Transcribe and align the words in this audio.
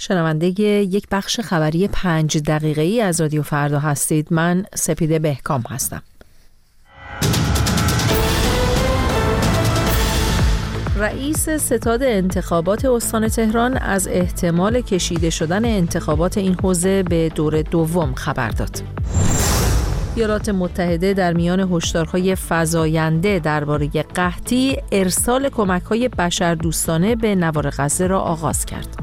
شنونده 0.00 0.46
یک 0.60 1.06
بخش 1.10 1.40
خبری 1.40 1.88
پنج 1.88 2.38
دقیقه 2.38 2.82
ای 2.82 3.00
از 3.00 3.20
رادیو 3.20 3.42
فردا 3.42 3.78
هستید 3.78 4.28
من 4.30 4.64
سپیده 4.74 5.18
بهکام 5.18 5.62
هستم 5.68 6.02
رئیس 10.96 11.48
ستاد 11.48 12.02
انتخابات 12.02 12.84
استان 12.84 13.28
تهران 13.28 13.76
از 13.76 14.08
احتمال 14.08 14.80
کشیده 14.80 15.30
شدن 15.30 15.64
انتخابات 15.64 16.38
این 16.38 16.54
حوزه 16.62 17.02
به 17.02 17.28
دور 17.28 17.62
دوم 17.62 18.14
خبر 18.14 18.50
داد. 18.50 18.82
ایالات 20.16 20.48
متحده 20.48 21.14
در 21.14 21.32
میان 21.32 21.72
هشدارهای 21.72 22.36
فزاینده 22.48 23.38
درباره 23.38 23.88
قحطی 23.88 24.76
ارسال 24.92 25.48
کمک‌های 25.48 26.08
بشردوستانه 26.08 27.16
به 27.16 27.34
نوار 27.34 27.70
غزه 27.70 28.06
را 28.06 28.20
آغاز 28.20 28.66
کرد. 28.66 28.99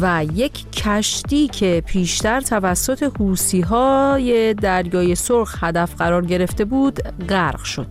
و 0.00 0.24
یک 0.34 0.70
کشتی 0.72 1.48
که 1.48 1.82
پیشتر 1.86 2.40
توسط 2.40 3.02
حوسی 3.02 3.60
های 3.60 4.54
دریای 4.54 5.14
سرخ 5.14 5.64
هدف 5.64 5.94
قرار 5.94 6.26
گرفته 6.26 6.64
بود 6.64 7.00
غرق 7.28 7.62
شد. 7.62 7.86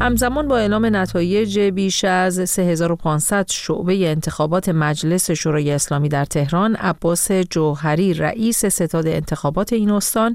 همزمان 0.00 0.48
با 0.48 0.58
اعلام 0.58 0.96
نتایج 0.96 1.58
بیش 1.58 2.04
از 2.04 2.50
3500 2.50 3.46
شعبه 3.50 4.08
انتخابات 4.08 4.68
مجلس 4.68 5.30
شورای 5.30 5.70
اسلامی 5.70 6.08
در 6.08 6.24
تهران 6.24 6.76
عباس 6.76 7.32
جوهری 7.32 8.14
رئیس 8.14 8.66
ستاد 8.66 9.06
انتخابات 9.06 9.72
این 9.72 9.90
استان 9.90 10.34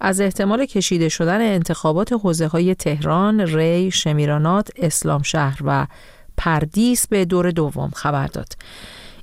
از 0.00 0.20
احتمال 0.20 0.66
کشیده 0.66 1.08
شدن 1.08 1.40
انتخابات 1.40 2.12
حوزه 2.12 2.46
های 2.46 2.74
تهران، 2.74 3.40
ری، 3.40 3.90
شمیرانات، 3.90 4.70
اسلام 4.76 5.22
شهر 5.22 5.58
و 5.64 5.86
پردیس 6.36 7.06
به 7.06 7.24
دور 7.24 7.50
دوم 7.50 7.90
خبر 7.94 8.26
داد. 8.26 8.52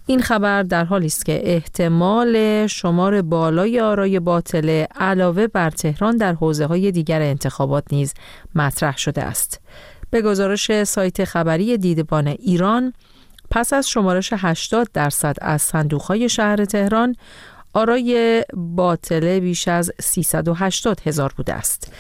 این 0.06 0.22
خبر 0.22 0.64
در 0.64 0.86
حالی 0.86 1.06
است 1.06 1.26
که 1.26 1.42
احتمال 1.44 2.68
شمار 2.68 3.22
بالای 3.22 3.80
آرای 3.80 4.20
باطله 4.20 4.88
علاوه 5.00 5.48
بر 5.48 5.70
تهران 5.70 6.18
در 6.18 6.34
حوزه 6.34 6.66
های 6.66 6.92
دیگر 6.92 7.22
انتخابات 7.22 7.84
نیز 7.92 8.14
مطرح 8.56 8.98
شده 8.98 9.24
است. 9.24 9.62
به 10.10 10.22
گزارش 10.22 10.84
سایت 10.84 11.24
خبری 11.24 11.78
دیدبان 11.78 12.28
ایران 12.28 12.94
پس 13.52 13.74
از 13.74 13.90
شمارش 13.90 14.34
80 14.38 14.90
درصد 14.94 15.36
از 15.42 15.62
صندوق 15.62 16.28
شهر 16.28 16.66
تهران 16.66 17.16
آرای 17.74 18.44
باطله 18.54 19.40
بیش 19.40 19.68
از 19.68 19.92
380 20.00 21.02
هزار 21.06 21.34
بوده 21.38 21.54
است. 21.54 21.92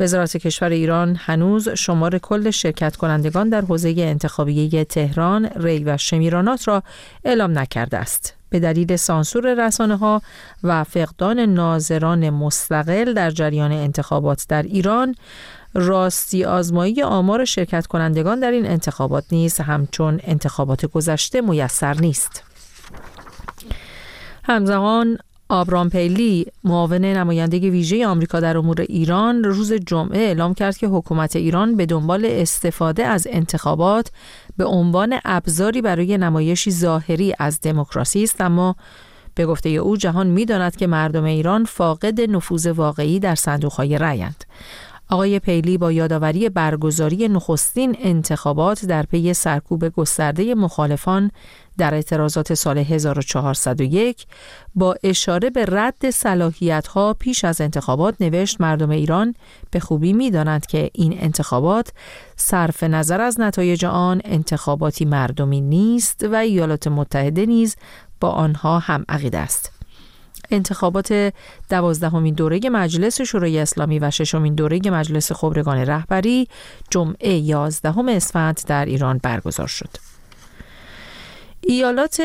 وزارت 0.00 0.36
کشور 0.36 0.70
ایران 0.70 1.16
هنوز 1.20 1.68
شمار 1.68 2.18
کل 2.18 2.50
شرکت 2.50 2.96
کنندگان 2.96 3.48
در 3.48 3.60
حوزه 3.60 3.94
انتخابیه 3.98 4.84
تهران، 4.84 5.46
ری 5.46 5.84
و 5.84 5.96
شمیرانات 5.96 6.68
را 6.68 6.82
اعلام 7.24 7.58
نکرده 7.58 7.96
است. 7.96 8.34
به 8.50 8.60
دلیل 8.60 8.96
سانسور 8.96 9.66
رسانه 9.66 9.96
ها 9.96 10.22
و 10.62 10.84
فقدان 10.84 11.40
ناظران 11.40 12.30
مستقل 12.30 13.12
در 13.12 13.30
جریان 13.30 13.72
انتخابات 13.72 14.46
در 14.48 14.62
ایران 14.62 15.14
راستی 15.74 16.44
آزمایی 16.44 17.02
آمار 17.02 17.44
شرکت 17.44 17.86
کنندگان 17.86 18.40
در 18.40 18.50
این 18.50 18.66
انتخابات 18.66 19.24
نیز 19.32 19.60
همچون 19.60 20.20
انتخابات 20.24 20.86
گذشته 20.86 21.40
میسر 21.40 21.94
نیست. 21.94 22.42
همزمان 24.48 25.18
آبرام 25.48 25.90
پیلی 25.90 26.46
معاون 26.64 27.04
نماینده 27.04 27.58
ویژه 27.58 28.06
آمریکا 28.06 28.40
در 28.40 28.56
امور 28.56 28.80
ایران 28.80 29.44
روز 29.44 29.72
جمعه 29.72 30.18
اعلام 30.18 30.54
کرد 30.54 30.76
که 30.76 30.86
حکومت 30.86 31.36
ایران 31.36 31.76
به 31.76 31.86
دنبال 31.86 32.26
استفاده 32.30 33.04
از 33.04 33.26
انتخابات 33.30 34.10
به 34.56 34.64
عنوان 34.64 35.18
ابزاری 35.24 35.82
برای 35.82 36.18
نمایشی 36.18 36.70
ظاهری 36.70 37.34
از 37.38 37.60
دموکراسی 37.60 38.24
است. 38.24 38.40
اما 38.40 38.76
به 39.34 39.46
گفته 39.46 39.68
او 39.68 39.96
جهان 39.96 40.26
می‌داند 40.26 40.76
که 40.76 40.86
مردم 40.86 41.24
ایران 41.24 41.64
فاقد 41.64 42.20
نفوذ 42.20 42.66
واقعی 42.66 43.20
در 43.20 43.34
صندوقهای 43.34 43.98
رأیند 43.98 44.44
آقای 45.10 45.38
پیلی 45.38 45.78
با 45.78 45.92
یادآوری 45.92 46.48
برگزاری 46.48 47.28
نخستین 47.28 47.96
انتخابات 47.98 48.86
در 48.86 49.02
پی 49.02 49.34
سرکوب 49.34 49.88
گسترده 49.88 50.54
مخالفان 50.54 51.30
در 51.78 51.94
اعتراضات 51.94 52.54
سال 52.54 52.78
1401 52.78 54.26
با 54.74 54.96
اشاره 55.02 55.50
به 55.50 55.64
رد 55.68 56.10
صلاحیت 56.10 56.86
ها 56.86 57.14
پیش 57.14 57.44
از 57.44 57.60
انتخابات 57.60 58.14
نوشت 58.20 58.60
مردم 58.60 58.90
ایران 58.90 59.34
به 59.70 59.80
خوبی 59.80 60.12
می 60.12 60.30
دانند 60.30 60.66
که 60.66 60.90
این 60.94 61.16
انتخابات 61.20 61.92
صرف 62.36 62.82
نظر 62.82 63.20
از 63.20 63.40
نتایج 63.40 63.84
آن 63.84 64.20
انتخاباتی 64.24 65.04
مردمی 65.04 65.60
نیست 65.60 66.26
و 66.32 66.34
ایالات 66.34 66.86
متحده 66.86 67.46
نیز 67.46 67.76
با 68.20 68.30
آنها 68.30 68.78
هم 68.78 69.04
عقیده 69.08 69.38
است. 69.38 69.75
انتخابات 70.50 71.32
دوازدهمین 71.70 72.34
دوره 72.34 72.60
مجلس 72.70 73.20
شورای 73.20 73.58
اسلامی 73.58 73.98
و 73.98 74.10
ششمین 74.10 74.54
دوره 74.54 74.80
مجلس 74.84 75.32
خبرگان 75.32 75.78
رهبری 75.78 76.48
جمعه 76.90 77.32
11 77.32 78.10
اسفند 78.10 78.60
در 78.66 78.84
ایران 78.84 79.20
برگزار 79.22 79.66
شد. 79.66 79.88
ایالات 81.68 82.20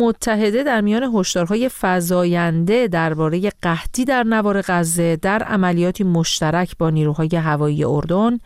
متحده 0.00 0.62
در 0.62 0.80
میان 0.80 1.02
هشدارهای 1.14 1.70
فزاینده 1.80 2.88
درباره 2.88 3.52
قحطی 3.62 4.04
در 4.04 4.22
نوار 4.22 4.62
غزه 4.62 5.16
در 5.16 5.42
عملیاتی 5.42 6.04
مشترک 6.04 6.78
با 6.78 6.90
نیروهای 6.90 7.36
هوایی 7.36 7.84
اردن 7.84 8.38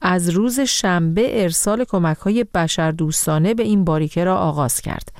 از 0.00 0.28
روز 0.28 0.60
شنبه 0.60 1.42
ارسال 1.42 1.84
کمک‌های 1.84 2.44
بشردوستانه 2.54 3.54
به 3.54 3.62
این 3.62 3.84
باریکه 3.84 4.24
را 4.24 4.36
آغاز 4.36 4.80
کرد. 4.80 5.12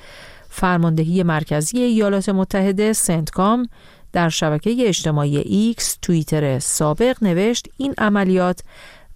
فرماندهی 0.55 1.23
مرکزی 1.23 1.81
ایالات 1.81 2.29
متحده 2.29 2.93
سنتکام 2.93 3.67
در 4.11 4.29
شبکه 4.29 4.75
اجتماعی 4.79 5.37
ایکس 5.37 5.97
توییتر 6.01 6.59
سابق 6.59 7.17
نوشت 7.21 7.67
این 7.77 7.93
عملیات 7.97 8.63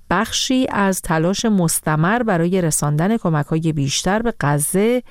بخشی 0.10 0.68
از 0.70 1.02
تلاش 1.02 1.46
مستمر 1.46 2.24
برای 2.24 2.62
رساندن 2.62 3.18
کمک 3.18 3.46
های 3.46 3.72
بیشتر 3.72 4.22
به 4.22 4.34
غزه 4.40 5.04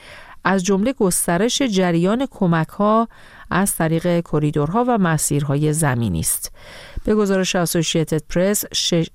از 0.44 0.64
جمله 0.64 0.92
گسترش 0.92 1.62
جریان 1.62 2.26
کمک 2.30 2.68
ها 2.68 3.08
از 3.50 3.76
طریق 3.76 4.20
کریدورها 4.20 4.84
و 4.88 4.98
مسیرهای 4.98 5.72
زمینی 5.72 6.20
است. 6.20 6.52
به 7.04 7.14
گزارش 7.14 7.56
اسوسییتد 7.56 8.22
پرس 8.28 8.64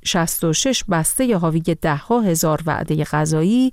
66 0.03 0.84
بسته 0.92 1.38
حاوی 1.38 1.59
ده 1.59 1.96
ها 1.96 2.22
هزار 2.22 2.59
وعده 2.66 3.03
غذایی 3.03 3.72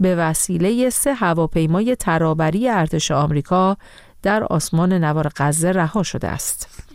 به 0.00 0.16
وسیله 0.16 0.90
سه 0.90 1.14
هواپیمای 1.14 1.96
ترابری 1.96 2.68
ارتش 2.68 3.10
آمریکا 3.10 3.76
در 4.22 4.44
آسمان 4.44 4.92
نوار 4.92 5.30
غزه 5.36 5.72
رها 5.72 6.02
شده 6.02 6.28
است. 6.28 6.85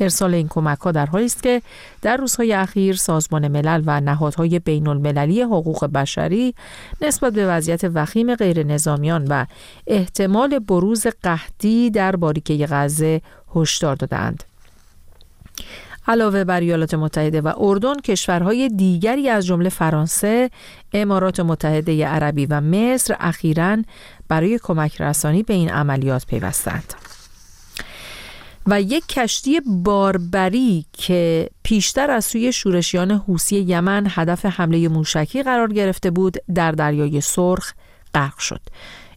ارسال 0.00 0.34
این 0.34 0.48
کمک 0.48 0.78
ها 0.78 0.92
در 0.92 1.06
حالی 1.06 1.24
است 1.24 1.42
که 1.42 1.62
در 2.02 2.16
روزهای 2.16 2.52
اخیر 2.52 2.96
سازمان 2.96 3.48
ملل 3.48 3.82
و 3.86 4.00
نهادهای 4.00 4.58
بین 4.58 4.88
المللی 4.88 5.42
حقوق 5.42 5.84
بشری 5.84 6.54
نسبت 7.00 7.32
به 7.32 7.46
وضعیت 7.46 7.84
وخیم 7.94 8.34
غیر 8.34 8.62
نظامیان 8.62 9.26
و 9.28 9.46
احتمال 9.86 10.58
بروز 10.58 11.06
قحطی 11.22 11.90
در 11.90 12.16
باریکه 12.16 12.66
غزه 12.70 13.20
هشدار 13.54 13.96
دادند. 13.96 14.44
علاوه 16.08 16.44
بر 16.44 16.60
ایالات 16.60 16.94
متحده 16.94 17.40
و 17.40 17.52
اردن 17.56 18.00
کشورهای 18.00 18.68
دیگری 18.68 19.28
از 19.28 19.46
جمله 19.46 19.68
فرانسه، 19.68 20.50
امارات 20.92 21.40
متحده 21.40 22.06
عربی 22.06 22.46
و 22.46 22.60
مصر 22.60 23.16
اخیرا 23.20 23.76
برای 24.28 24.58
کمک 24.62 25.00
رسانی 25.00 25.42
به 25.42 25.54
این 25.54 25.70
عملیات 25.70 26.26
پیوستند. 26.26 26.94
و 28.66 28.80
یک 28.80 29.06
کشتی 29.06 29.60
باربری 29.60 30.84
که 30.92 31.50
پیشتر 31.62 32.10
از 32.10 32.24
سوی 32.24 32.52
شورشیان 32.52 33.10
حوسی 33.10 33.56
یمن 33.56 34.06
هدف 34.10 34.44
حمله 34.44 34.88
موشکی 34.88 35.42
قرار 35.42 35.72
گرفته 35.72 36.10
بود 36.10 36.36
در 36.54 36.72
دریای 36.72 37.20
سرخ 37.20 37.72
غرق 38.14 38.38
شد. 38.38 38.60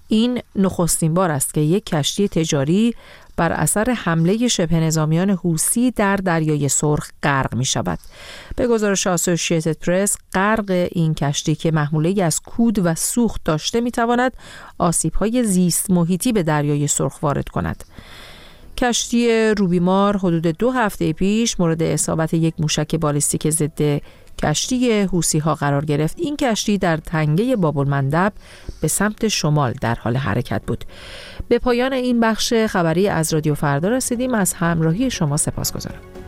این 0.08 0.42
نخستین 0.56 1.14
بار 1.14 1.32
است 1.32 1.54
که 1.54 1.62
یک 1.62 1.86
کشتی 1.86 2.28
تجاری 2.28 2.94
بر 3.38 3.52
اثر 3.52 3.92
حمله 3.92 4.48
شبه 4.48 4.76
نظامیان 4.76 5.30
حوسی 5.30 5.92
در 5.92 6.16
دریای 6.16 6.70
سرخ 6.70 7.10
غرق 7.24 7.56
می 7.56 7.66
شود. 7.66 8.00
به 8.56 8.68
گزارش 8.68 9.08
آسوشیتد 9.08 9.78
پرس 9.78 10.18
غرق 10.34 10.88
این 10.92 11.14
کشتی 11.14 11.56
که 11.56 11.72
محموله 11.72 12.24
از 12.24 12.40
کود 12.40 12.80
و 12.86 12.96
سوخت 12.96 13.42
داشته 13.46 13.82
می 13.82 13.92
تواند 13.92 14.34
آسیب 14.78 15.14
های 15.14 15.44
زیست 15.44 15.92
محیطی 15.92 16.32
به 16.32 16.44
دریای 16.44 16.88
سرخ 16.88 17.24
وارد 17.24 17.50
کند. 17.50 17.84
کشتی 18.80 19.54
روبیمار 19.58 20.18
حدود 20.18 20.48
دو 20.48 20.72
هفته 20.72 21.14
پیش 21.14 21.60
مورد 21.60 21.84
اصابت 21.84 22.34
یک 22.34 22.54
موشک 22.60 22.96
بالستیک 22.96 23.50
ضد 23.50 24.02
کشتی 24.44 25.02
حوسی 25.02 25.40
ها 25.40 25.56
قرار 25.56 25.86
گرفت. 25.86 26.20
این 26.20 26.38
کشتی 26.38 26.78
در 26.78 26.98
تنگه 26.98 27.56
بابل 27.56 28.30
به 28.82 28.88
سمت 28.88 29.28
شمال 29.28 29.74
در 29.82 29.96
حال 29.96 30.18
حرکت 30.18 30.62
بود. 30.68 30.86
به 31.48 31.60
پایان 31.60 31.94
این 31.94 32.20
بخش 32.20 32.54
خبری 32.54 33.08
از 33.08 33.34
رادیو 33.34 33.56
فردا 33.56 33.90
رسیدیم. 33.90 34.34
از 34.34 34.54
همراهی 34.54 35.12
شما 35.12 35.38
سپاس 35.38 35.74
گذارم 35.74 36.19